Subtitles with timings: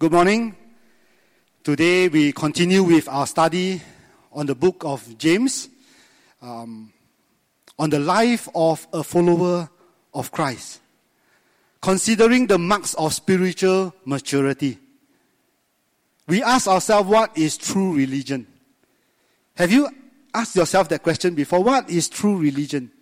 [0.00, 0.54] Good morning.
[1.64, 3.82] Today we continue with our study
[4.30, 5.68] on the book of James,
[6.40, 6.92] um,
[7.76, 9.68] on the life of a follower
[10.14, 10.80] of Christ,
[11.82, 14.78] considering the marks of spiritual maturity.
[16.28, 18.46] We ask ourselves, what is true religion?
[19.56, 19.90] Have you
[20.32, 21.64] asked yourself that question before?
[21.64, 22.92] What is true religion?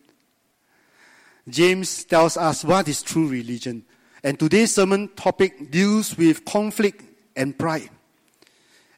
[1.46, 3.84] James tells us what is true religion.
[4.22, 7.02] And today's sermon topic deals with conflict
[7.36, 7.90] and pride.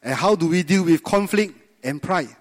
[0.03, 2.35] And how do we deal with conflict and pride?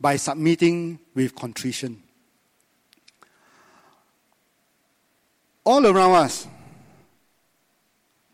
[0.00, 2.02] By submitting with contrition.
[5.64, 6.48] All around us,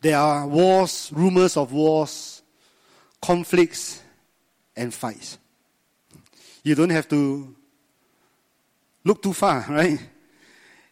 [0.01, 2.43] there are wars, rumors of wars,
[3.21, 4.03] conflicts,
[4.77, 5.39] and fights.
[6.63, 7.55] You don't have to
[9.05, 10.01] look too far, right?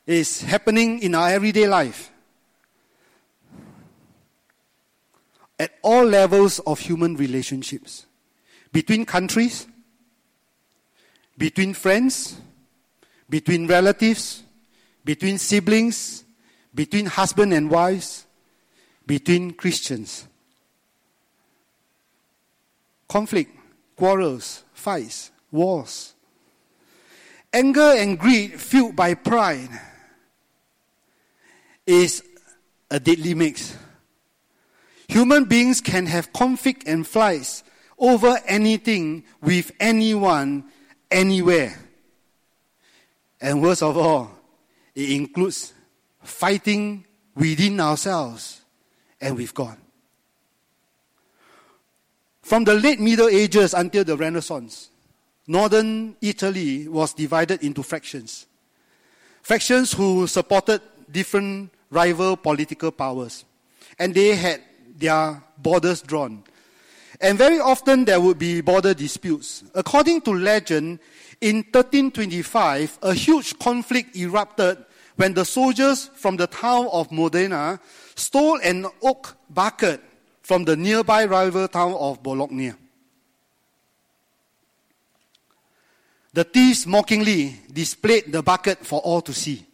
[0.06, 2.10] It's happening in our everyday life.
[5.58, 8.06] At all levels of human relationships
[8.72, 9.66] between countries,
[11.38, 12.36] between friends,
[13.28, 14.42] between relatives,
[15.04, 16.24] between siblings,
[16.74, 18.26] between husband and wives,
[19.06, 20.26] between Christians.
[23.08, 23.50] Conflict,
[23.96, 26.14] quarrels, fights, wars.
[27.52, 29.70] Anger and greed fueled by pride
[31.86, 32.24] is
[32.90, 33.76] a deadly mix.
[35.14, 37.62] Human beings can have conflict and fights
[37.96, 40.64] over anything with anyone,
[41.08, 41.78] anywhere.
[43.40, 44.32] And worst of all,
[44.92, 45.72] it includes
[46.20, 47.04] fighting
[47.36, 48.62] within ourselves
[49.20, 49.76] and with God.
[52.42, 54.90] From the late Middle Ages until the Renaissance,
[55.46, 58.46] northern Italy was divided into factions.
[59.42, 63.44] Factions who supported different rival political powers.
[63.96, 64.60] And they had
[64.94, 66.44] their borders drawn.
[67.20, 69.64] And very often there would be border disputes.
[69.74, 70.98] According to legend,
[71.40, 74.78] in 1325, a huge conflict erupted
[75.16, 77.80] when the soldiers from the town of Modena
[78.14, 80.00] stole an oak bucket
[80.42, 82.72] from the nearby rival town of Bologna.
[86.32, 89.64] The thieves mockingly displayed the bucket for all to see.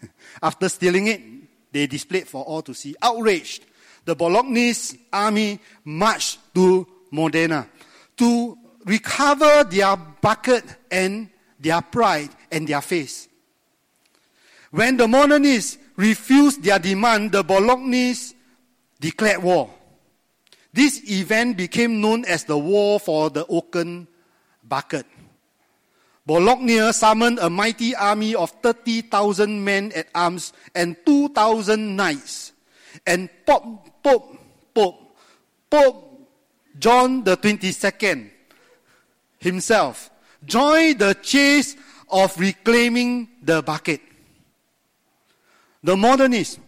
[0.42, 1.20] After stealing it,
[1.72, 2.94] they displayed for all to see.
[3.02, 3.66] Outraged,
[4.04, 7.68] the Bolognese army marched to Modena
[8.16, 11.28] to recover their bucket and
[11.58, 13.28] their pride and their face.
[14.70, 18.34] When the Modernists refused their demand, the Bolognese
[19.00, 19.70] declared war.
[20.72, 24.08] This event became known as the War for the Oaken
[24.64, 25.06] Bucket.
[26.26, 32.53] Bologna summoned a mighty army of 30,000 men at arms and 2,000 knights.
[33.06, 34.38] And Pope Pope,
[34.74, 35.16] Pope,
[35.70, 36.28] Pope
[36.78, 38.30] John the 22nd
[39.38, 40.10] himself
[40.44, 41.76] joined the chase
[42.08, 44.00] of reclaiming the bucket.
[45.82, 46.58] The modernists,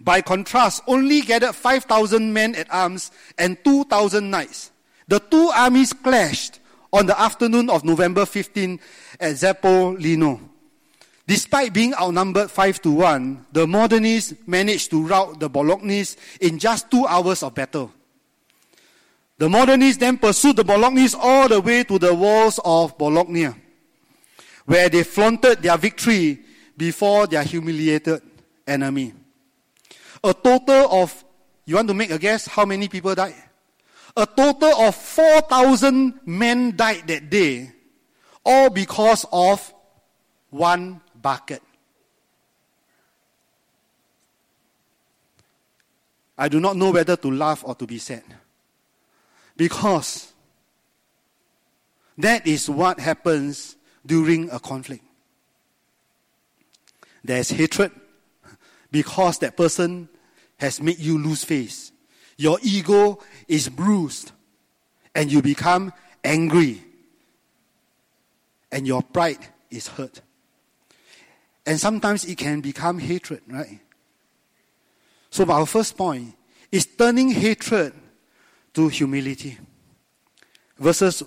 [0.00, 4.70] by contrast, only gathered 5,000 men at arms and 2,000 knights.
[5.08, 6.60] The two armies clashed
[6.92, 8.80] on the afternoon of November 15
[9.20, 10.40] at Zappolino.
[11.26, 16.90] Despite being outnumbered 5 to 1, the modernists managed to rout the Bolognese in just
[16.90, 17.90] two hours of battle.
[19.38, 23.48] The modernists then pursued the Bolognese all the way to the walls of Bologna,
[24.66, 26.40] where they flaunted their victory
[26.76, 28.20] before their humiliated
[28.66, 29.14] enemy.
[30.22, 31.24] A total of,
[31.64, 33.34] you want to make a guess how many people died?
[34.16, 37.72] A total of 4,000 men died that day,
[38.44, 39.72] all because of
[40.50, 41.62] one bucket.
[46.36, 48.22] I do not know whether to laugh or to be sad.
[49.56, 50.32] Because
[52.18, 55.02] that is what happens during a conflict.
[57.24, 57.90] There's hatred
[58.90, 60.10] because that person
[60.58, 61.90] has made you lose face.
[62.36, 64.32] Your ego is bruised
[65.14, 66.82] and you become angry
[68.70, 69.38] and your pride
[69.70, 70.20] is hurt.
[71.66, 73.80] And sometimes it can become hatred, right?
[75.30, 76.34] So, our first point
[76.70, 77.92] is turning hatred
[78.74, 79.58] to humility.
[80.78, 81.22] Verses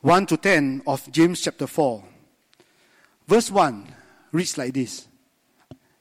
[0.00, 2.02] 1 to 10 of James chapter 4.
[3.26, 3.86] Verse 1
[4.32, 5.06] reads like this.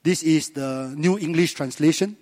[0.04, 2.16] This is the New English translation.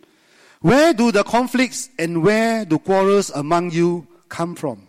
[0.61, 4.87] Where do the conflicts and where do quarrels among you come from?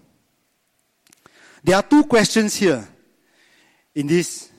[1.62, 2.88] There are two questions here
[3.94, 4.50] in this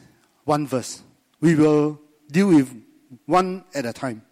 [0.44, 1.02] one verse.
[1.40, 2.00] We will
[2.30, 2.84] deal with
[3.26, 4.24] one at a time.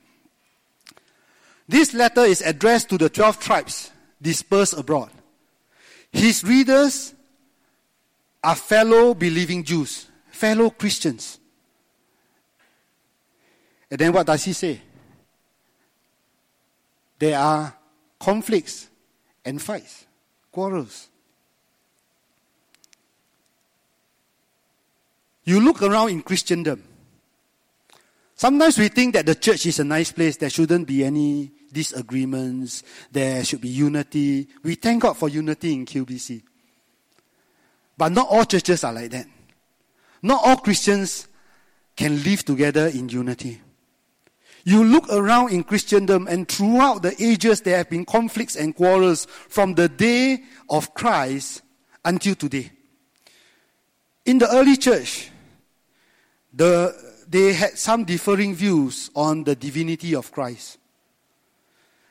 [1.68, 3.92] This letter is addressed to the 12 tribes
[4.22, 5.12] dispersed abroad.
[6.12, 7.14] His readers
[8.44, 11.40] are fellow believing Jews, fellow Christians.
[13.90, 14.82] And then what does he say?
[17.18, 17.76] There are
[18.20, 18.90] conflicts
[19.44, 20.06] and fights,
[20.52, 21.08] quarrels.
[25.44, 26.84] You look around in Christendom.
[28.46, 30.38] Sometimes we think that the church is a nice place.
[30.38, 32.84] There shouldn't be any disagreements.
[33.12, 34.48] There should be unity.
[34.62, 36.44] We thank God for unity in QBC.
[37.98, 39.26] But not all churches are like that.
[40.22, 41.28] Not all Christians
[41.96, 43.60] can live together in unity.
[44.64, 49.26] You look around in Christendom, and throughout the ages, there have been conflicts and quarrels
[49.26, 51.64] from the day of Christ
[52.04, 52.72] until today.
[54.24, 55.32] In the early church,
[56.54, 60.78] the, they had some differing views on the divinity of Christ.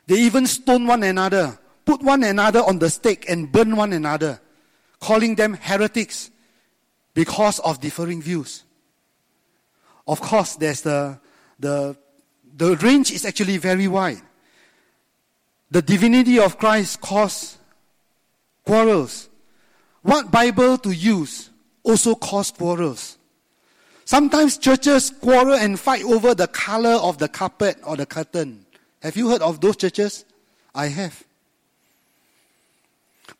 [0.07, 4.39] They even stoned one another, put one another on the stake, and burned one another,
[4.99, 6.31] calling them heretics
[7.13, 8.63] because of differing views.
[10.07, 11.19] Of course, there's the,
[11.59, 11.97] the,
[12.55, 14.21] the range is actually very wide.
[15.71, 17.57] The divinity of Christ caused
[18.63, 19.29] quarrels.
[20.03, 21.49] What Bible to use
[21.81, 23.17] also caused quarrels.
[24.05, 28.65] Sometimes churches quarrel and fight over the color of the carpet or the curtain.
[29.01, 30.25] Have you heard of those churches?
[30.75, 31.23] I have.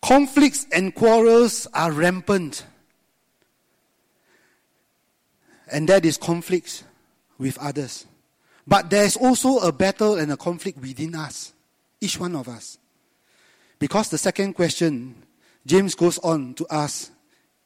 [0.02, 2.66] Conflicts and quarrels are rampant.
[5.72, 6.84] And that is conflicts
[7.38, 8.08] with others.
[8.68, 11.54] But there's also a battle and a conflict within us,
[12.02, 12.80] each one of us.
[13.78, 15.16] Because the second question,
[15.66, 17.12] James goes on to ask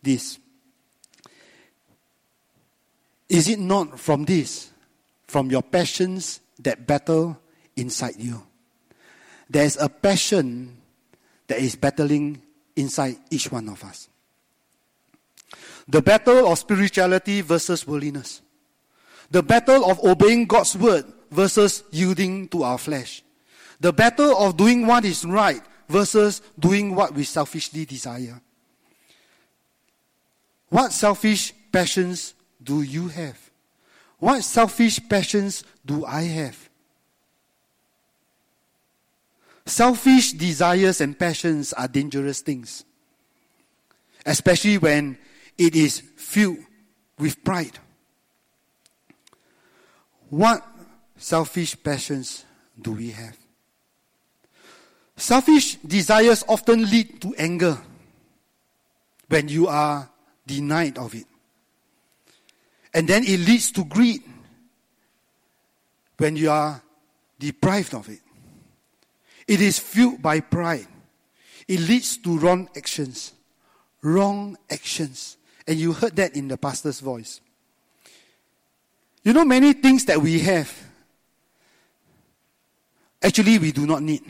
[0.01, 0.39] this
[3.29, 4.71] is it not from this,
[5.27, 7.39] from your passions that battle
[7.75, 8.41] inside you?
[9.49, 10.77] There's a passion
[11.47, 12.41] that is battling
[12.75, 14.09] inside each one of us.
[15.87, 18.41] The battle of spirituality versus worldliness.
[19.31, 23.23] The battle of obeying God's word versus yielding to our flesh.
[23.79, 28.41] The battle of doing what is right versus doing what we selfishly desire.
[30.69, 32.35] What selfish passions
[32.69, 33.49] do you have?
[34.19, 36.69] What selfish passions do I have?
[39.65, 42.85] Selfish desires and passions are dangerous things,
[44.23, 45.17] especially when
[45.57, 46.59] it is filled
[47.17, 47.79] with pride.
[50.29, 50.63] What
[51.17, 52.45] selfish passions
[52.79, 53.35] do we have?
[55.17, 57.79] Selfish desires often lead to anger
[59.27, 60.07] when you are
[60.45, 61.25] denied of it.
[62.93, 64.23] And then it leads to greed
[66.17, 66.81] when you are
[67.37, 68.19] deprived of it.
[69.47, 70.87] It is fueled by pride.
[71.67, 73.33] It leads to wrong actions.
[74.01, 75.37] Wrong actions.
[75.67, 77.41] And you heard that in the pastor's voice.
[79.23, 80.73] You know, many things that we have,
[83.21, 84.23] actually, we do not need.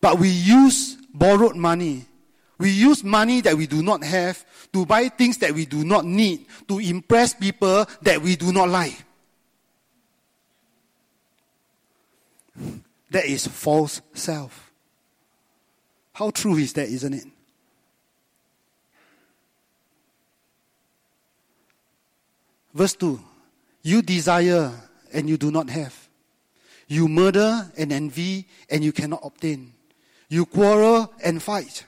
[0.00, 2.06] But we use borrowed money
[2.58, 6.04] we use money that we do not have to buy things that we do not
[6.04, 9.04] need, to impress people that we do not like.
[13.10, 14.72] That is false self.
[16.14, 17.26] How true is that, isn't it?
[22.74, 23.20] Verse 2
[23.82, 24.72] You desire
[25.12, 26.08] and you do not have.
[26.88, 29.72] You murder and envy and you cannot obtain.
[30.28, 31.84] You quarrel and fight.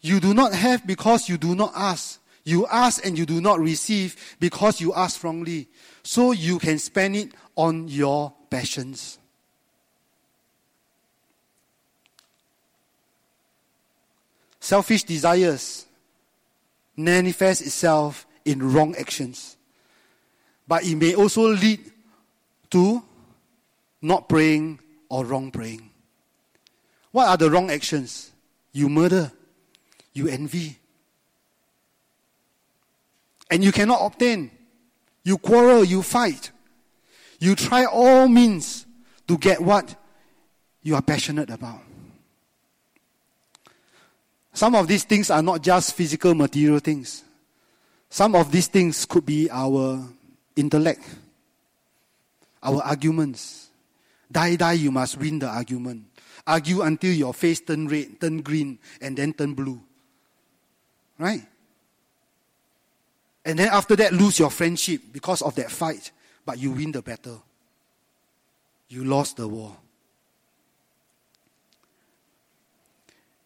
[0.00, 2.20] You do not have because you do not ask.
[2.44, 5.68] You ask and you do not receive because you ask wrongly.
[6.02, 9.18] So you can spend it on your passions.
[14.58, 15.86] Selfish desires
[16.96, 19.56] manifest itself in wrong actions.
[20.66, 21.80] But it may also lead
[22.70, 23.02] to
[24.00, 24.78] not praying
[25.08, 25.90] or wrong praying.
[27.10, 28.30] What are the wrong actions?
[28.72, 29.32] You murder
[30.12, 30.78] you envy.
[33.50, 34.50] And you cannot obtain.
[35.24, 36.50] You quarrel, you fight.
[37.38, 38.86] You try all means
[39.28, 39.94] to get what
[40.82, 41.80] you are passionate about.
[44.52, 47.24] Some of these things are not just physical, material things.
[48.08, 50.02] Some of these things could be our
[50.56, 51.02] intellect,
[52.62, 53.68] our arguments.
[54.30, 56.04] Die, die, you must win the argument.
[56.46, 59.80] Argue until your face turn red, turn green, and then turn blue.
[61.20, 61.46] Right?
[63.44, 66.10] And then after that, lose your friendship because of that fight,
[66.44, 67.44] but you win the battle.
[68.90, 69.76] you lost the war.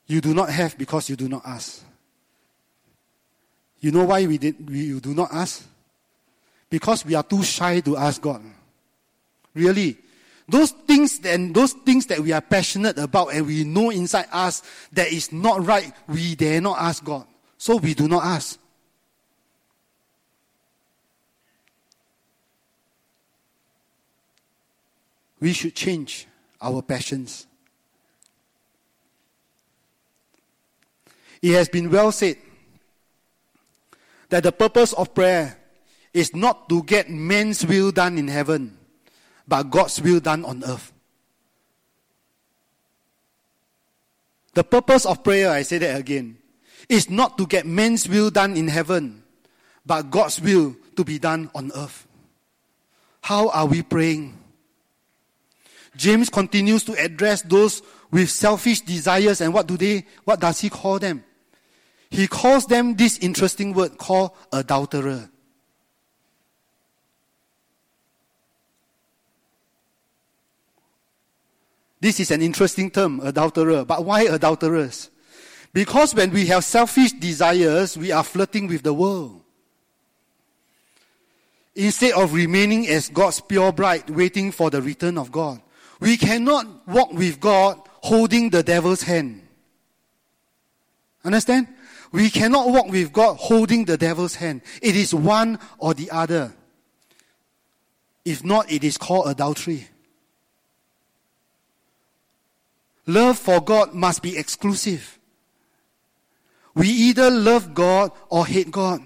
[0.07, 1.83] You do not have because you do not ask.
[3.81, 5.62] You know why we did we you do not ask?
[6.71, 8.43] Because we are too shy to ask God.
[9.54, 9.99] Really.
[10.49, 14.62] Those things and those things that we are passionate about and we know inside us
[14.93, 17.26] that is not right, we dare not ask God.
[17.64, 18.59] So we do not ask.
[25.40, 26.28] We should change
[26.61, 27.47] our passions.
[31.40, 32.37] It has been well said
[34.28, 35.56] that the purpose of prayer
[36.12, 38.76] is not to get man's will done in heaven,
[39.49, 40.92] but God's will done on earth.
[44.52, 46.37] The purpose of prayer, I say that again,
[46.88, 49.23] is not to get man's will done in heaven,
[49.85, 52.07] but God's will to be done on earth.
[53.21, 54.38] How are we praying?
[55.97, 60.69] James continues to address those with selfish desires and what do they what does he
[60.69, 61.25] call them?
[62.11, 65.31] He calls them this interesting word called adulterer.
[72.00, 73.87] This is an interesting term, adulterer.
[73.87, 75.09] But why adulterers?
[75.75, 79.43] Because when we have selfish desires, we are flirting with the world.
[81.75, 85.61] Instead of remaining as God's pure bride, waiting for the return of God,
[85.99, 89.43] we cannot walk with God holding the devil's hand.
[91.25, 91.66] Understand?
[92.12, 94.62] We cannot walk with God holding the devil's hand.
[94.81, 96.54] It is one or the other.
[98.25, 99.88] If not, it is called adultery.
[103.09, 105.19] Love for God must be exclusive.
[106.75, 109.00] We either love God or hate God.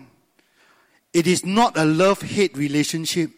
[1.13, 3.31] It is not a love hate relationship.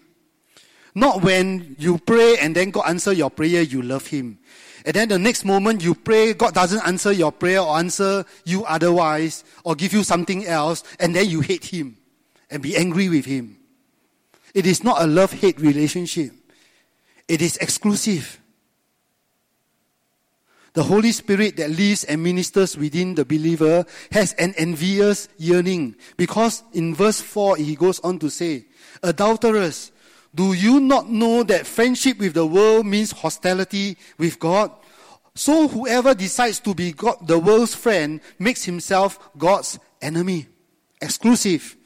[0.94, 4.38] Not when you pray and then God answer your prayer, you love Him.
[4.84, 8.64] And then the next moment you pray, God doesn't answer your prayer or answer you
[8.64, 11.96] otherwise or give you something else, and then you hate Him
[12.50, 13.58] and be angry with Him.
[14.54, 16.32] It is not a love hate relationship,
[17.28, 18.39] it is exclusive.
[20.72, 25.96] The Holy Spirit that lives and ministers within the believer has an envious yearning.
[26.16, 28.66] Because in verse 4, he goes on to say,
[29.02, 29.90] Adulterers,
[30.32, 34.70] do you not know that friendship with the world means hostility with God?
[35.34, 40.46] So whoever decides to be God, the world's friend makes himself God's enemy.
[41.02, 41.76] Exclusive.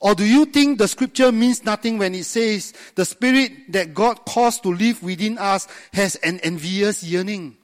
[0.00, 4.24] Or do you think the scripture means nothing when it says the spirit that God
[4.24, 7.56] caused to live within us has an envious yearning?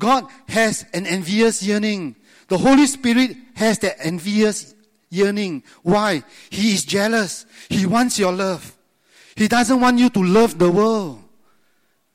[0.00, 2.16] God has an envious yearning.
[2.48, 4.74] The Holy Spirit has that envious
[5.10, 5.62] yearning.
[5.82, 6.24] Why?
[6.48, 7.46] He is jealous.
[7.68, 8.76] He wants your love.
[9.36, 11.22] He doesn't want you to love the world.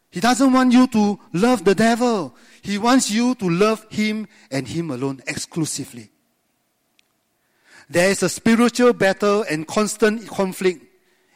[0.09, 2.35] He doesn't want you to love the devil.
[2.61, 6.09] He wants you to love Him and Him alone exclusively.
[7.89, 10.83] There is a spiritual battle and constant conflict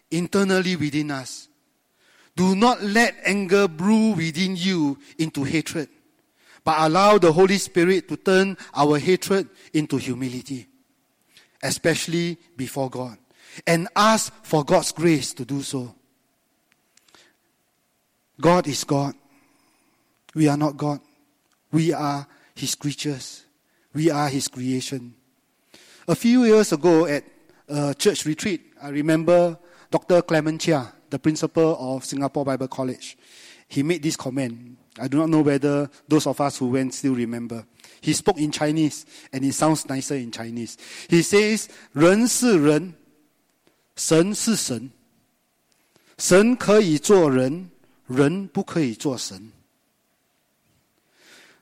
[0.09, 1.47] internally within us.
[2.35, 5.89] Do not let anger brew within you into hatred
[6.69, 10.67] but allow the Holy Spirit to turn our hatred into humility,
[11.63, 13.17] especially before God,
[13.65, 15.95] and ask for God's grace to do so.
[18.39, 19.15] God is God.
[20.35, 20.99] We are not God.
[21.71, 23.45] We are His creatures.
[23.91, 25.15] We are His creation.
[26.07, 27.23] A few years ago at
[27.67, 29.57] a church retreat, I remember
[29.89, 30.21] Dr.
[30.21, 33.17] Clement Chia, the principal of Singapore Bible College.
[33.67, 34.77] He made this comment.
[34.98, 37.66] I do not know whether those of us who went still remember.
[38.00, 40.76] He spoke in Chinese, and it sounds nicer in Chinese.
[41.08, 42.94] He says, 人是人，
[43.96, 44.90] 神是神。
[46.18, 47.70] 神可以做人，
[48.06, 49.52] 人不可以做神。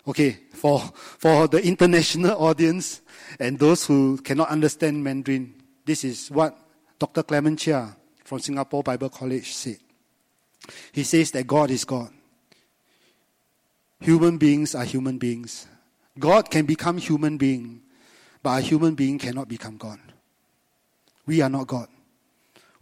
[0.04, 3.00] Okay, for, for the international audience
[3.38, 5.54] and those who cannot understand Mandarin,
[5.87, 6.58] this is what
[6.99, 7.22] Dr.
[7.22, 9.78] Clement Chia from Singapore Bible College said.
[10.92, 12.11] He says that God is God.
[14.01, 15.67] Human beings are human beings.
[16.19, 17.81] God can become human being,
[18.41, 19.99] but a human being cannot become God.
[21.25, 21.87] We are not God.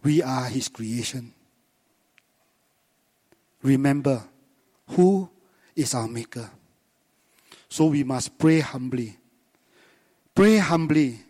[0.02, 1.32] We are His creation.
[3.62, 4.22] Remember,
[4.90, 5.28] who
[5.74, 6.50] is our Maker?
[7.68, 9.16] So we must pray humbly.
[10.34, 11.20] Pray humbly,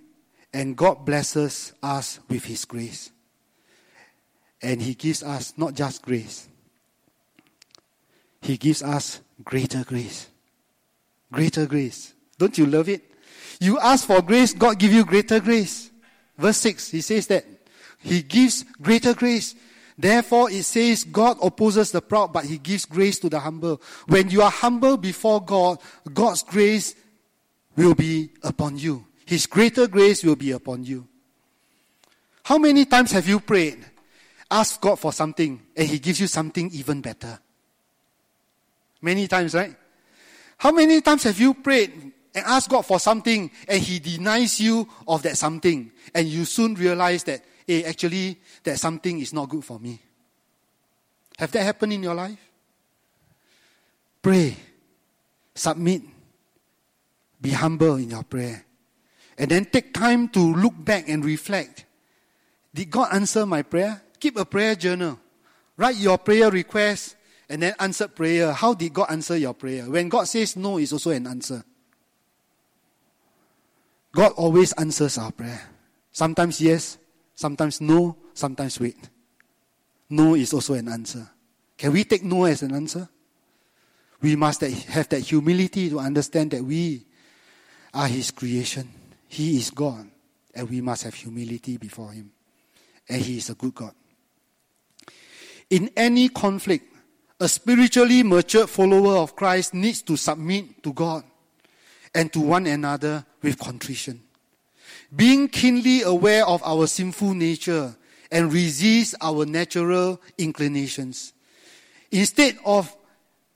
[0.52, 3.10] and God blesses us with His grace.
[4.60, 6.48] And He gives us not just grace,
[8.42, 10.28] He gives us greater grace.
[11.32, 12.14] Greater grace.
[12.38, 13.02] Don't you love it?
[13.60, 15.90] You ask for grace, God give you greater grace.
[16.36, 17.44] Verse 6, he says that.
[17.98, 19.54] He gives greater grace.
[19.98, 23.80] Therefore, it says, God opposes the proud, but he gives grace to the humble.
[24.06, 25.78] When you are humble before God,
[26.12, 26.94] God's grace
[27.76, 29.06] will be upon you.
[29.24, 31.08] His greater grace will be upon you.
[32.44, 33.84] How many times have you prayed,
[34.50, 37.40] asked God for something, and he gives you something even better?
[39.00, 39.74] Many times, right?
[40.58, 41.92] How many times have you prayed
[42.34, 46.74] and asked God for something, and he denies you of that something, and you soon
[46.74, 50.00] realize that hey, actually, that something is not good for me.
[51.38, 52.38] Have that happened in your life?
[54.22, 54.56] Pray,
[55.54, 56.02] submit,
[57.40, 58.64] be humble in your prayer,
[59.36, 61.84] and then take time to look back and reflect.
[62.74, 64.02] Did God answer my prayer?
[64.20, 65.18] Keep a prayer journal.
[65.76, 67.16] Write your prayer request
[67.48, 68.52] and then answer prayer.
[68.52, 69.84] How did God answer your prayer?
[69.88, 71.64] When God says no, it's also an answer.
[74.12, 75.60] God always answers our prayer.
[76.10, 76.98] Sometimes yes,
[77.36, 78.96] Sometimes no, sometimes wait.
[80.08, 81.28] No is also an answer.
[81.76, 83.08] Can we take no as an answer?
[84.22, 87.04] We must have that humility to understand that we
[87.92, 88.88] are His creation.
[89.28, 90.08] He is God,
[90.54, 92.32] and we must have humility before Him.
[93.06, 93.92] And He is a good God.
[95.68, 96.90] In any conflict,
[97.40, 101.24] a spiritually mature follower of Christ needs to submit to God
[102.14, 104.22] and to one another with contrition
[105.14, 107.94] being keenly aware of our sinful nature
[108.30, 111.32] and resist our natural inclinations.
[112.10, 112.94] Instead of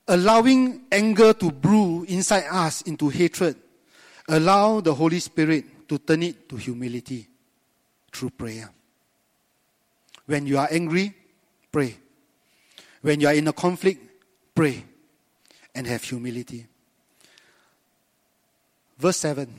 [0.07, 3.55] allowing anger to brew inside us into hatred,
[4.27, 7.27] allow the Holy Spirit to turn it to humility
[8.11, 8.69] through prayer.
[10.25, 11.13] When you are angry,
[11.71, 11.97] pray.
[13.01, 13.99] When you are in a conflict,
[14.53, 14.83] pray
[15.73, 16.67] and have humility.
[18.97, 19.51] Verse 7.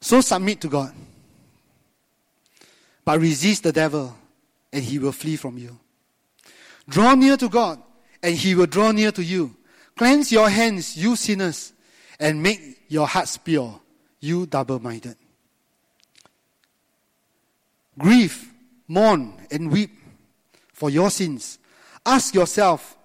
[0.00, 0.94] So submit to God.
[3.04, 4.16] But resist the devil,
[4.72, 5.78] and he will flee from you.
[6.88, 7.82] Draw near to God,
[8.22, 9.54] and he will draw near to you.
[9.96, 11.72] Cleanse your hands, you sinners,
[12.18, 13.80] and make your hearts pure,
[14.20, 15.16] you double minded.
[17.98, 18.50] Grieve,
[18.88, 19.90] mourn, and weep
[20.74, 21.58] for your sins.
[22.04, 22.98] Ask yourself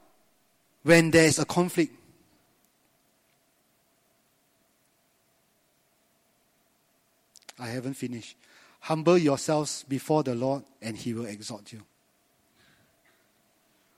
[0.83, 1.93] when there is a conflict
[7.59, 8.37] I haven't finished.
[8.81, 11.83] Humble yourselves before the Lord, and He will exalt you.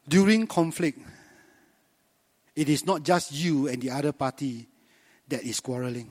[0.07, 0.99] During conflict,
[2.55, 4.67] it is not just you and the other party
[5.27, 6.09] that is quarreling.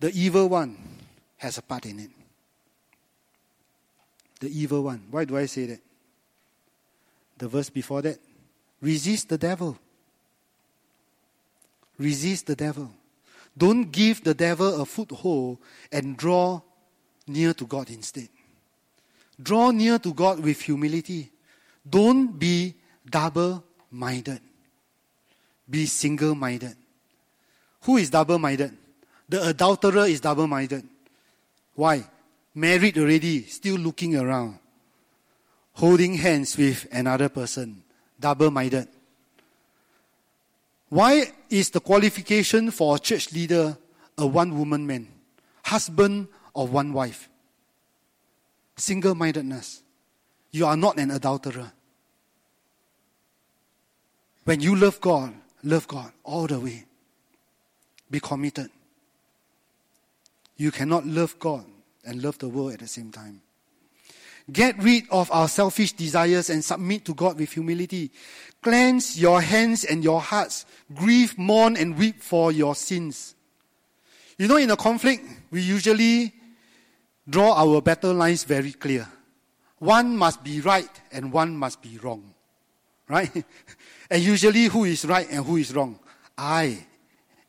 [0.00, 0.76] The evil one
[1.36, 2.10] has a part in it.
[4.40, 5.06] The evil one.
[5.10, 5.80] Why do I say that?
[7.38, 8.18] The verse before that
[8.80, 9.78] resist the devil.
[11.98, 12.90] Resist the devil.
[13.56, 15.58] Don't give the devil a foothold
[15.90, 16.60] and draw
[17.26, 18.28] near to God instead.
[19.42, 21.30] Draw near to God with humility.
[21.88, 22.74] Don't be
[23.08, 24.40] double minded.
[25.68, 26.76] Be single minded.
[27.82, 28.76] Who is double minded?
[29.28, 30.86] The adulterer is double minded.
[31.74, 32.04] Why?
[32.56, 34.58] Married already, still looking around,
[35.74, 37.82] holding hands with another person.
[38.18, 38.88] Double minded.
[40.88, 43.76] Why is the qualification for a church leader
[44.16, 45.06] a one woman man?
[45.66, 47.28] Husband of one wife.
[48.76, 49.82] Single mindedness.
[50.50, 51.72] You are not an adulterer.
[54.44, 56.86] When you love God, love God all the way.
[58.10, 58.70] Be committed.
[60.56, 61.66] You cannot love God
[62.06, 63.42] and love the world at the same time.
[64.50, 68.12] Get rid of our selfish desires and submit to God with humility.
[68.62, 70.66] Cleanse your hands and your hearts.
[70.94, 73.34] Grieve, mourn, and weep for your sins.
[74.38, 76.32] You know, in a conflict, we usually
[77.28, 79.08] draw our battle lines very clear.
[79.78, 82.32] One must be right and one must be wrong.
[83.08, 83.44] Right?
[84.10, 85.98] and usually, who is right and who is wrong?
[86.38, 86.86] I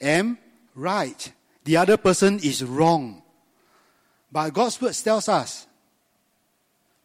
[0.02, 0.38] am
[0.74, 1.32] right.
[1.64, 3.22] The other person is wrong.
[4.32, 5.68] But God's word tells us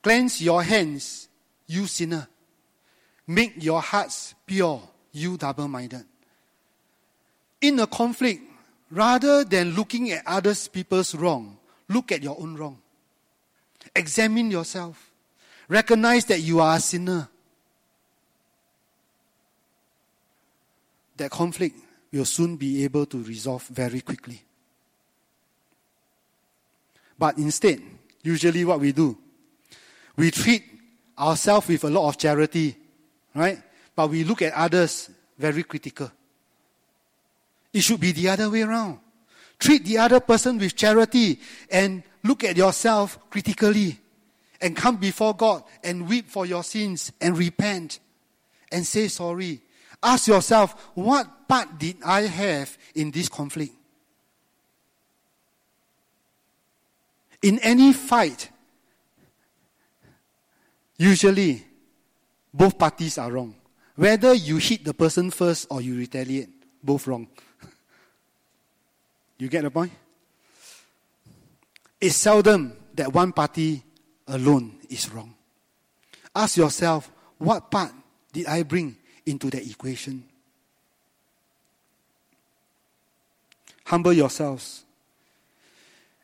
[0.02, 1.28] Cleanse your hands,
[1.66, 2.26] you sinner.
[3.26, 4.82] Make your hearts pure,
[5.12, 6.04] you double minded.
[7.60, 8.42] In a conflict,
[8.90, 11.56] rather than looking at others people's wrong,
[11.88, 12.78] look at your own wrong.
[13.94, 15.12] Examine yourself.
[15.68, 17.28] Recognize that you are a sinner.
[21.16, 21.78] That conflict
[22.12, 24.42] will soon be able to resolve very quickly.
[27.22, 27.80] But instead,
[28.24, 29.16] usually what we do,
[30.16, 30.64] we treat
[31.16, 32.74] ourselves with a lot of charity,
[33.32, 33.62] right?
[33.94, 35.08] But we look at others
[35.38, 36.10] very critical.
[37.72, 38.98] It should be the other way around.
[39.56, 41.38] Treat the other person with charity
[41.70, 44.00] and look at yourself critically
[44.60, 48.00] and come before God and weep for your sins and repent
[48.72, 49.60] and say sorry.
[50.02, 53.76] Ask yourself, what part did I have in this conflict?
[57.42, 58.50] In any fight,
[60.96, 61.66] usually
[62.54, 63.54] both parties are wrong.
[63.96, 66.48] Whether you hit the person first or you retaliate,
[66.82, 67.28] both wrong.
[69.38, 69.92] you get the point?
[72.00, 73.82] It's seldom that one party
[74.28, 75.34] alone is wrong.
[76.34, 77.92] Ask yourself, what part
[78.32, 80.24] did I bring into the equation?
[83.84, 84.84] Humble yourselves,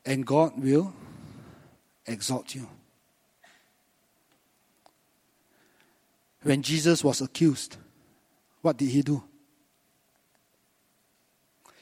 [0.06, 0.94] and God will
[2.08, 2.68] exalt you.
[6.42, 7.76] When Jesus was accused,
[8.62, 9.22] what did he do?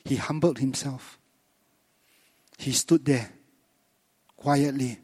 [0.04, 1.18] He humbled himself.
[2.58, 3.30] He stood there
[4.36, 4.98] quietly.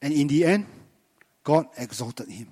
[0.00, 0.66] And in the end,
[1.44, 2.48] God exalted him.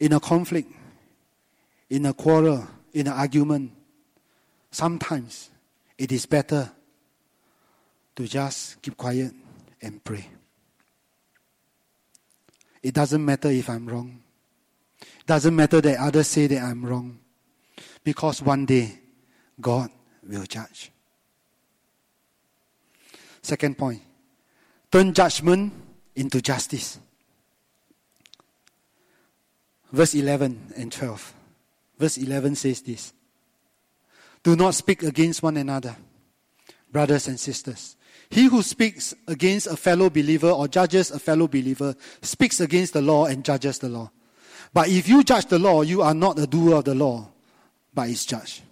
[0.00, 0.72] In a conflict,
[1.88, 3.72] in a quarrel, in an argument,
[4.70, 5.50] sometimes
[5.96, 6.72] it is better
[8.16, 9.32] to just keep quiet
[9.82, 10.26] and pray.
[12.82, 14.20] It doesn't matter if I'm wrong.
[15.00, 17.18] It doesn't matter that others say that I'm wrong.
[18.02, 18.98] Because one day,
[19.60, 19.90] God
[20.28, 20.90] will judge.
[23.42, 24.00] Second point
[24.90, 25.72] turn judgment
[26.14, 26.98] into justice.
[29.90, 31.34] Verse 11 and 12.
[31.98, 33.12] Verse 11 says this
[34.42, 35.96] Do not speak against one another,
[36.90, 37.96] brothers and sisters.
[38.30, 43.02] He who speaks against a fellow believer or judges a fellow believer speaks against the
[43.02, 44.10] law and judges the law.
[44.72, 47.28] But if you judge the law, you are not a doer of the law,
[47.94, 48.62] but its judge.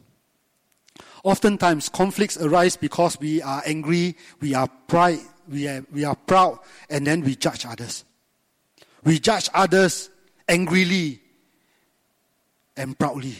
[1.22, 6.58] Oftentimes, conflicts arise because we are angry, we are pride, we are, we are proud,
[6.90, 8.04] and then we judge others.
[9.04, 10.10] We judge others
[10.48, 11.20] angrily
[12.76, 13.36] and proudly.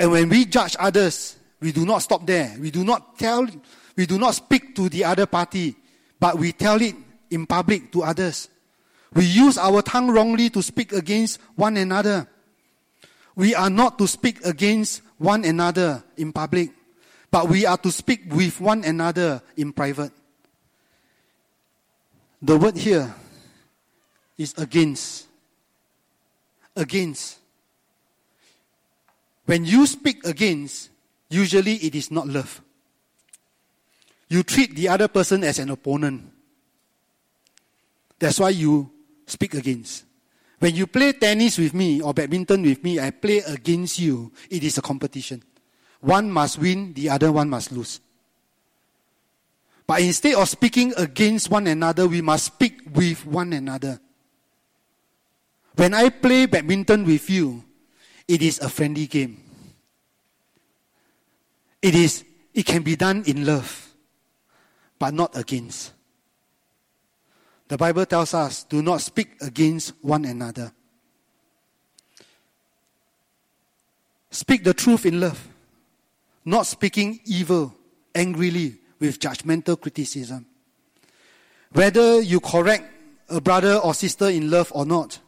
[0.00, 1.36] And when we judge others,
[1.66, 2.54] we do not stop there.
[2.60, 3.44] We do not tell,
[3.96, 5.74] we do not speak to the other party,
[6.20, 6.94] but we tell it
[7.28, 8.48] in public to others.
[9.12, 12.28] We use our tongue wrongly to speak against one another.
[13.34, 16.70] We are not to speak against one another in public,
[17.32, 20.12] but we are to speak with one another in private.
[22.42, 23.12] The word here
[24.38, 25.26] is against.
[26.76, 27.40] Against.
[29.46, 30.90] When you speak against,
[31.28, 32.62] usually it is not love.
[34.28, 36.32] You treat the other person as an opponent.
[38.18, 38.90] That's why you
[39.26, 40.04] speak against.
[40.58, 44.32] When you play tennis with me or badminton with me, I play against you.
[44.50, 45.42] It is a competition.
[46.00, 48.00] One must win, the other one must lose.
[49.86, 54.00] But instead of speaking against one another, we must speak with one another.
[55.76, 57.62] When I play badminton with you,
[58.26, 59.45] it is a friendly game.
[61.82, 63.94] It is it can be done in love,
[64.98, 65.92] but not against.
[67.68, 70.72] The Bible tells us do not speak against one another.
[74.30, 75.48] Speak the truth in love,
[76.44, 77.74] not speaking evil
[78.14, 80.46] angrily with judgmental criticism.
[81.72, 82.84] Whether you correct
[83.28, 85.18] a brother or sister in love or not,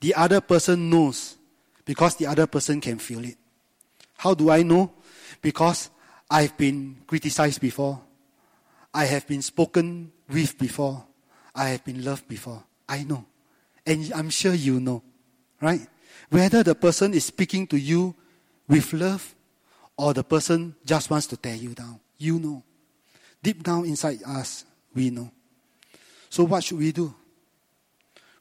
[0.00, 1.36] the other person knows
[1.84, 3.36] because the other person can feel it.
[4.16, 4.92] How do I know?
[5.40, 5.90] Because
[6.30, 8.00] I've been criticized before.
[8.92, 11.04] I have been spoken with before.
[11.54, 12.64] I have been loved before.
[12.88, 13.24] I know.
[13.86, 15.02] And I'm sure you know.
[15.60, 15.86] Right?
[16.30, 18.14] Whether the person is speaking to you
[18.68, 19.34] with love
[19.96, 22.00] or the person just wants to tear you down.
[22.18, 22.62] You know.
[23.42, 25.30] Deep down inside us, we know.
[26.28, 27.14] So what should we do?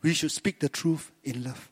[0.01, 1.69] We should speak the truth in love.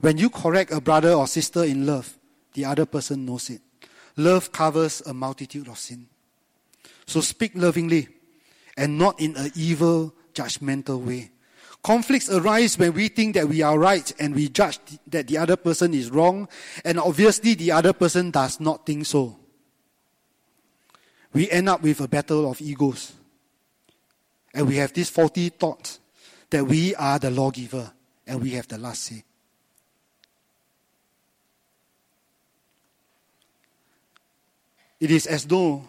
[0.00, 2.17] When you correct a brother or sister in love,
[2.58, 3.60] the other person knows it.
[4.16, 6.08] Love covers a multitude of sin.
[7.06, 8.08] So speak lovingly
[8.76, 11.30] and not in an evil, judgmental way.
[11.84, 15.54] Conflicts arise when we think that we are right and we judge that the other
[15.54, 16.48] person is wrong,
[16.84, 19.38] and obviously the other person does not think so.
[21.32, 23.12] We end up with a battle of egos.
[24.52, 25.96] And we have this faulty thought
[26.50, 27.92] that we are the lawgiver
[28.26, 29.22] and we have the last say.
[35.00, 35.84] It is as though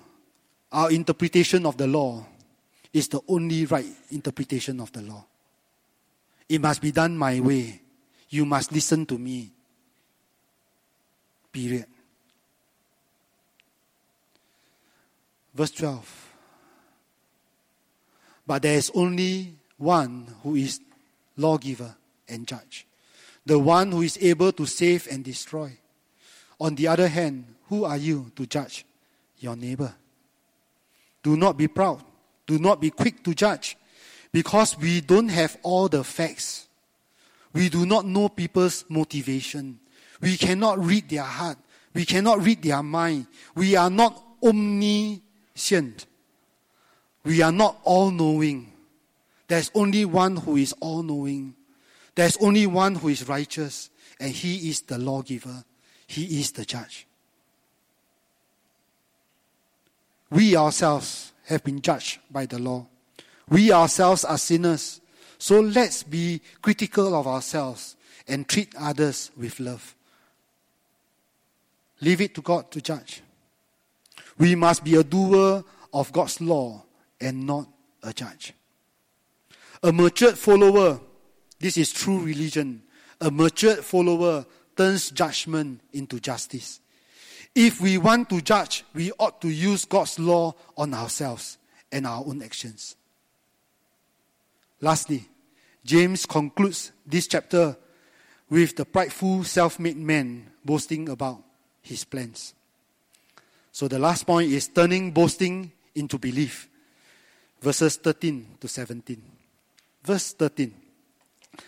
[0.71, 2.25] our interpretation of the law
[2.93, 5.25] is the only right interpretation of the law.
[6.47, 7.81] It must be done my way.
[8.29, 9.51] You must listen to me.
[11.51, 11.85] Period.
[15.53, 16.25] Verse 12.
[18.45, 20.79] But there is only one who is
[21.37, 21.95] lawgiver
[22.27, 22.85] and judge,
[23.45, 25.77] the one who is able to save and destroy.
[26.59, 28.85] On the other hand, who are you to judge
[29.39, 29.93] your neighbor?
[31.23, 32.03] Do not be proud.
[32.47, 33.77] Do not be quick to judge
[34.31, 36.67] because we don't have all the facts.
[37.53, 39.79] We do not know people's motivation.
[40.21, 41.57] We cannot read their heart.
[41.93, 43.27] We cannot read their mind.
[43.55, 46.05] We are not omniscient.
[47.23, 48.71] We are not all knowing.
[49.47, 51.55] There's only one who is all knowing.
[52.15, 55.63] There's only one who is righteous, and he is the lawgiver.
[56.05, 57.07] He is the judge.
[60.31, 62.85] We ourselves have been judged by the law.
[63.49, 65.01] We ourselves are sinners.
[65.37, 67.95] So let's be critical of ourselves
[68.27, 69.95] and treat others with love.
[72.01, 73.21] Leave it to God to judge.
[74.37, 75.63] We must be a doer
[75.93, 76.83] of God's law
[77.19, 77.67] and not
[78.03, 78.53] a judge.
[79.83, 80.99] A matured follower,
[81.59, 82.83] this is true religion.
[83.19, 84.45] A matured follower
[84.77, 86.79] turns judgment into justice.
[87.61, 91.57] If we want to judge, we ought to use God's law on ourselves
[91.91, 92.95] and our own actions.
[94.79, 95.27] Lastly,
[95.83, 97.75] James concludes this chapter
[98.49, 101.43] with the prideful self made man boasting about
[101.81, 102.53] his plans.
[103.73, 106.69] So the last point is turning boasting into belief.
[107.61, 109.21] Verses 13 to 17.
[110.01, 110.73] Verse 13.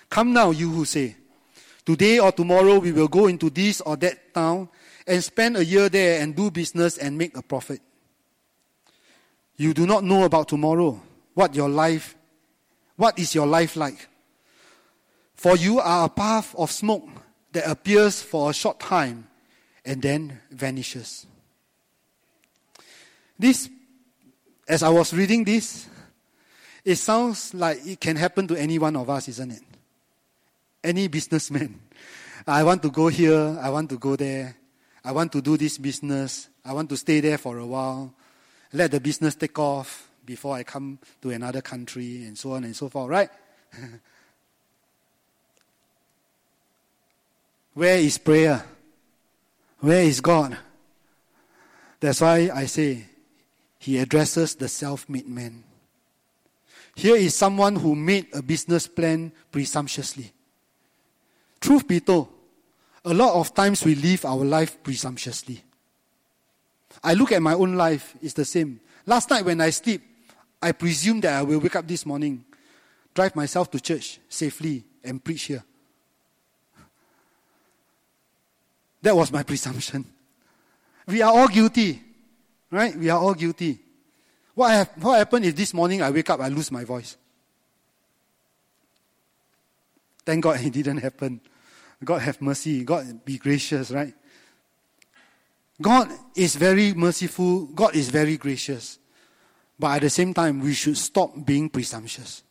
[0.09, 1.17] Come now, you who say,
[1.85, 4.69] Today or tomorrow we will go into this or that town
[5.07, 7.81] and spend a year there and do business and make a profit.
[9.57, 10.99] You do not know about tomorrow,
[11.33, 12.15] what your life,
[12.95, 14.07] what is your life like?
[15.35, 17.07] For you are a puff of smoke
[17.51, 19.27] that appears for a short time
[19.83, 21.25] and then vanishes.
[23.37, 23.69] This,
[24.67, 25.87] as I was reading this,
[26.85, 29.63] it sounds like it can happen to any one of us, isn't it?
[30.83, 31.79] Any businessman.
[32.47, 34.55] I want to go here, I want to go there,
[35.03, 38.13] I want to do this business, I want to stay there for a while,
[38.73, 42.75] let the business take off before I come to another country, and so on and
[42.75, 43.29] so forth, right?
[47.73, 48.63] Where is prayer?
[49.79, 50.57] Where is God?
[51.99, 53.05] That's why I say
[53.79, 55.63] he addresses the self made man.
[56.95, 60.31] Here is someone who made a business plan presumptuously.
[61.59, 62.27] Truth be told,
[63.03, 65.63] a lot of times we live our life presumptuously.
[67.03, 68.79] I look at my own life, it's the same.
[69.05, 70.03] Last night when I sleep,
[70.61, 72.45] I presume that I will wake up this morning,
[73.13, 75.63] drive myself to church safely, and preach here.
[79.01, 80.05] That was my presumption.
[81.07, 82.01] We are all guilty,
[82.69, 82.95] right?
[82.95, 83.79] We are all guilty.
[84.53, 87.17] What, have, what happened if this morning I wake up, I lose my voice?
[90.23, 91.41] Thank God it didn't happen.
[92.03, 92.83] God have mercy.
[92.83, 94.13] God be gracious, right?
[95.81, 97.65] God is very merciful.
[97.67, 98.99] God is very gracious.
[99.79, 102.43] But at the same time, we should stop being presumptuous.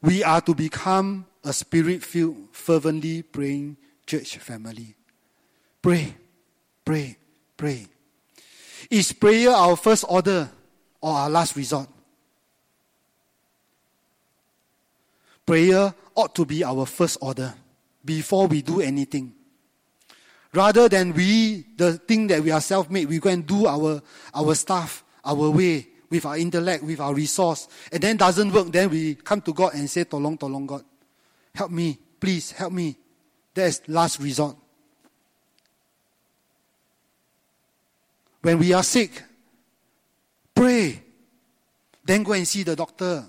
[0.00, 4.94] We are to become a spirit filled, fervently praying church family.
[5.82, 6.14] Pray,
[6.84, 7.16] pray,
[7.56, 7.86] pray.
[8.90, 10.48] Is prayer our first order
[11.00, 11.88] or our last resort?
[15.44, 17.54] Prayer ought to be our first order
[18.04, 19.32] before we do anything.
[20.52, 24.02] Rather than we, the thing that we are self made, we go and do our,
[24.34, 28.90] our stuff our way with our intellect, with our resource, and then doesn't work, then
[28.90, 30.84] we come to God and say, Tolong, Tolong, God.
[31.54, 32.96] Help me, please, help me.
[33.54, 34.56] That is last resort.
[38.40, 39.22] When we are sick,
[40.54, 41.02] pray.
[42.04, 43.24] Then go and see the doctor.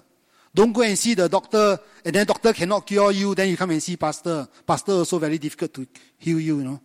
[0.54, 3.70] Don't go and see the doctor, and then doctor cannot cure you, then you come
[3.70, 4.48] and see pastor.
[4.66, 6.82] Pastor also very difficult to heal you, you know.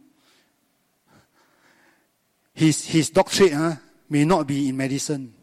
[2.52, 3.76] His, his doctorate huh,
[4.08, 5.34] may not be in medicine.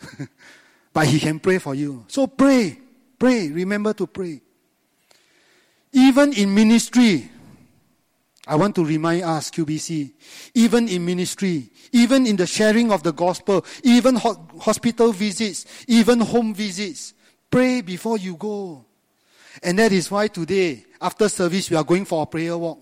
[0.92, 2.04] but he can pray for you.
[2.08, 2.78] So pray.
[3.18, 3.48] Pray.
[3.48, 4.40] Remember to pray.
[5.92, 7.30] Even in ministry,
[8.46, 10.12] I want to remind us, QBC,
[10.54, 16.20] even in ministry, even in the sharing of the gospel, even ho- hospital visits, even
[16.20, 17.14] home visits,
[17.52, 18.84] pray before you go.
[19.62, 22.80] And that is why today, after service, we are going for a prayer walk.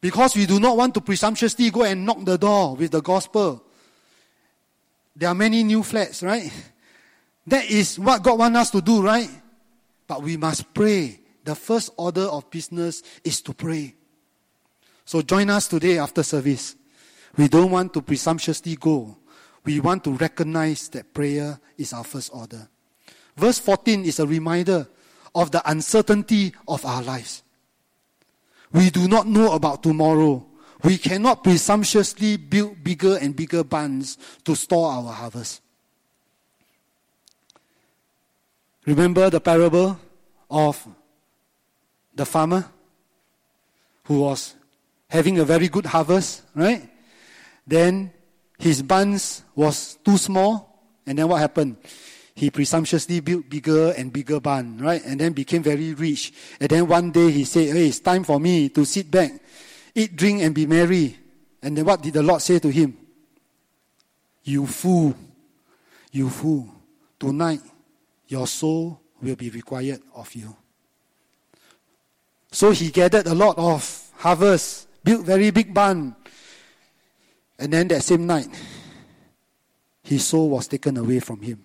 [0.00, 3.62] Because we do not want to presumptuously go and knock the door with the gospel.
[5.14, 6.50] There are many new flats, right?
[7.46, 9.28] That is what God wants us to do, right?
[10.06, 13.94] But we must pray the first order of business is to pray.
[15.04, 16.76] So join us today after service.
[17.36, 19.18] We don't want to presumptuously go.
[19.64, 22.68] We want to recognize that prayer is our first order.
[23.36, 24.88] Verse 14 is a reminder
[25.34, 27.42] of the uncertainty of our lives.
[28.72, 30.46] We do not know about tomorrow.
[30.82, 35.62] We cannot presumptuously build bigger and bigger barns to store our harvest.
[38.86, 39.98] Remember the parable
[40.50, 40.86] of
[42.14, 42.64] the farmer
[44.04, 44.54] who was
[45.08, 46.88] having a very good harvest, right?
[47.66, 48.12] Then
[48.58, 51.76] his barns was too small, and then what happened?
[52.34, 55.02] He presumptuously built bigger and bigger barn, right?
[55.04, 56.32] And then became very rich.
[56.58, 59.32] And then one day he said, Hey, it's time for me to sit back,
[59.94, 61.16] eat, drink, and be merry.
[61.62, 62.96] And then what did the Lord say to him?
[64.44, 65.14] You fool,
[66.12, 66.68] you fool.
[67.18, 67.60] Tonight,
[68.28, 70.56] your soul will be required of you.
[72.50, 76.16] So he gathered a lot of harvest, built very big barn.
[77.58, 78.48] And then that same night,
[80.02, 81.62] his soul was taken away from him.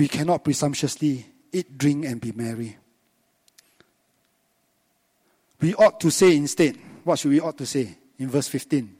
[0.00, 2.74] We cannot presumptuously eat, drink, and be merry.
[5.60, 8.96] We ought to say instead, what should we ought to say in verse 15?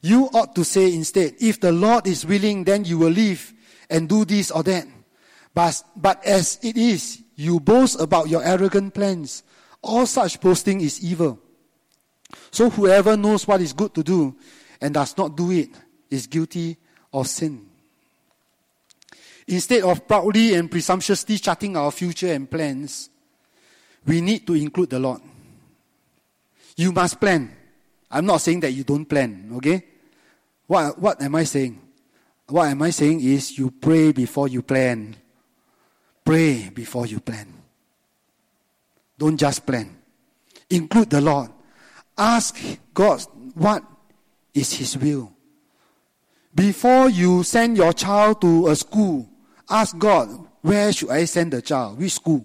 [0.00, 3.52] You ought to say instead, if the Lord is willing, then you will live
[3.90, 4.86] and do this or that.
[5.52, 9.42] But, but as it is, you boast about your arrogant plans.
[9.82, 11.38] All such boasting is evil.
[12.50, 14.34] So whoever knows what is good to do
[14.80, 15.68] and does not do it
[16.08, 16.78] is guilty
[17.12, 17.68] of sin.
[19.46, 23.10] Instead of proudly and presumptuously charting our future and plans,
[24.06, 25.20] we need to include the Lord.
[26.76, 27.54] You must plan.
[28.10, 29.84] I'm not saying that you don't plan, okay?
[30.66, 31.80] What, what am I saying?
[32.48, 35.16] What am I saying is you pray before you plan.
[36.24, 37.46] Pray before you plan.
[39.18, 39.96] Don't just plan.
[40.70, 41.50] Include the Lord.
[42.16, 42.58] Ask
[42.92, 43.22] God
[43.54, 43.82] what
[44.54, 45.32] is His will.
[46.54, 49.28] Before you send your child to a school,
[49.68, 50.28] ask God,
[50.60, 51.98] where should I send the child?
[51.98, 52.44] Which school?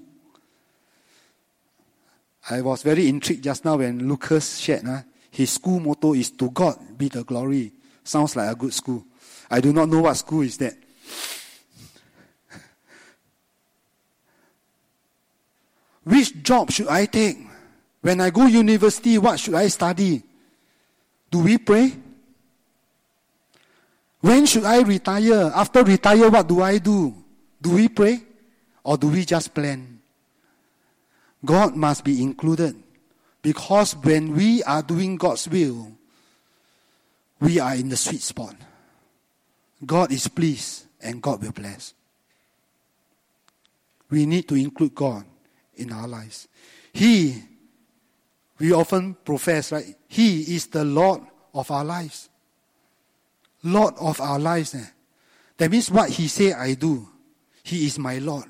[2.49, 4.85] I was very intrigued just now when Lucas shared.
[4.85, 5.01] Huh?
[5.31, 7.73] His school motto is To God be the glory.
[8.03, 9.05] Sounds like a good school.
[9.49, 10.75] I do not know what school is that.
[16.03, 17.37] Which job should I take?
[18.01, 20.23] When I go university, what should I study?
[21.29, 21.93] Do we pray?
[24.27, 25.53] When should I retire?
[25.55, 27.15] After retire, what do I do?
[27.61, 28.19] Do we pray?
[28.83, 30.01] Or do we just plan?
[31.45, 32.75] God must be included.
[33.41, 35.93] Because when we are doing God's will,
[37.39, 38.53] we are in the sweet spot.
[39.85, 41.93] God is pleased and God will bless.
[44.09, 45.23] We need to include God
[45.77, 46.49] in our lives.
[46.91, 47.43] He,
[48.59, 49.95] we often profess, right?
[50.09, 51.21] He is the Lord
[51.53, 52.26] of our lives.
[53.63, 54.75] Lord of our lives.
[54.75, 54.85] Eh?
[55.57, 57.07] That means what He say I do.
[57.63, 58.47] He is my Lord.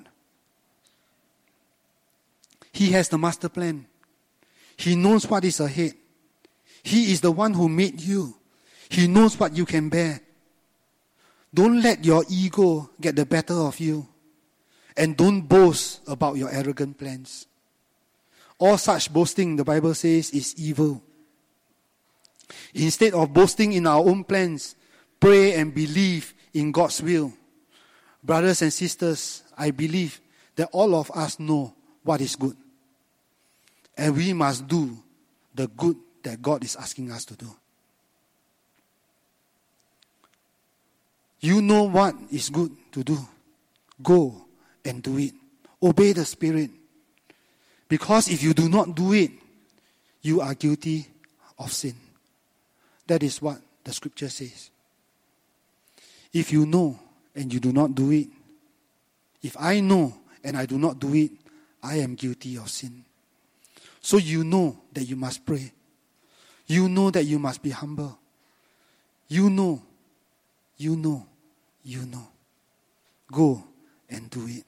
[2.72, 3.88] He has the master plan.
[4.78, 5.94] He knows what is ahead.
[6.84, 8.36] He is the one who made you.
[8.90, 10.22] He knows what you can bear.
[11.54, 14.08] Don't let your ego get the better of you.
[14.96, 17.48] And don't boast about your arrogant plans.
[18.60, 21.02] All such boasting, the Bible says, is evil.
[22.74, 24.76] Instead of boasting in our own plans,
[25.20, 27.34] pray and believe in God's will.
[28.24, 30.20] Brothers and sisters, I believe
[30.56, 32.58] that all of us know what is good.
[33.98, 34.98] And we must do
[35.56, 37.48] the good that God is asking us to do.
[41.40, 43.18] You know what is good to do.
[44.02, 44.46] Go
[44.84, 45.34] and do it.
[45.82, 46.72] Obey the Spirit.
[47.88, 49.32] Because if you do not do it,
[50.22, 51.08] you are guilty
[51.58, 51.96] of sin.
[53.06, 54.70] That is what the scripture says.
[56.34, 57.00] If you know
[57.36, 58.28] and you do not do it,
[59.42, 61.32] if I know and I do not do it,
[61.82, 63.04] I am guilty of sin.
[64.02, 65.72] So you know that you must pray.
[66.66, 68.18] You know that you must be humble.
[69.28, 69.82] You know
[70.78, 71.26] you know,
[71.84, 72.28] you know.
[73.32, 73.64] Go
[74.10, 74.64] and do it.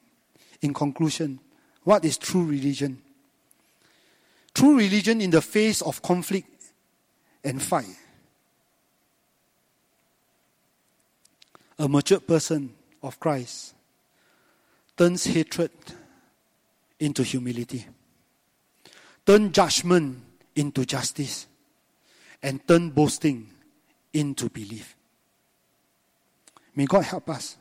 [0.62, 1.40] In conclusion,
[1.84, 3.02] what is true religion?
[4.54, 6.50] True religion in the face of conflict
[7.44, 7.86] and fight.
[11.80, 13.74] A mature person of Christ
[14.98, 15.72] turns hatred
[17.00, 17.88] into humility,
[19.26, 20.22] turn judgment
[20.58, 21.48] into justice,
[22.44, 23.50] and turn boasting
[24.12, 24.98] into belief.
[26.76, 27.56] May God help us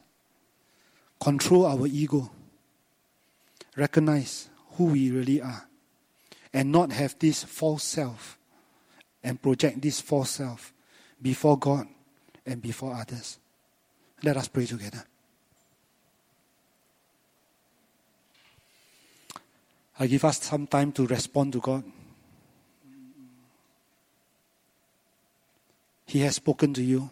[1.21, 2.29] control our ego,
[3.77, 5.69] recognize who we really are
[6.53, 8.37] and not have this false self
[9.23, 10.73] and project this false self
[11.23, 11.87] before God
[12.45, 13.39] and before others.
[14.23, 15.05] Let us pray together.
[20.01, 21.85] I give us some time to respond to God.
[26.07, 27.11] He has spoken to you.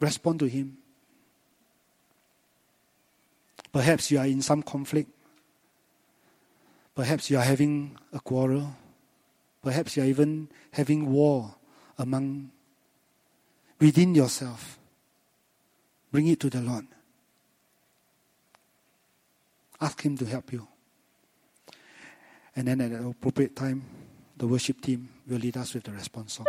[0.00, 0.78] Respond to Him.
[3.72, 5.10] Perhaps you are in some conflict.
[6.94, 8.74] Perhaps you are having a quarrel.
[9.62, 11.54] Perhaps you are even having war
[11.98, 12.50] among
[13.80, 14.77] within yourself.
[16.10, 16.86] Bring it to the Lord.
[19.80, 20.66] Ask Him to help you.
[22.56, 23.84] And then at the appropriate time,
[24.36, 26.46] the worship team will lead us with the response song.